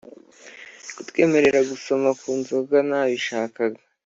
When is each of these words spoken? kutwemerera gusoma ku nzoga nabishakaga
kutwemerera 0.95 1.59
gusoma 1.69 2.09
ku 2.19 2.29
nzoga 2.39 2.77
nabishakaga 2.89 3.79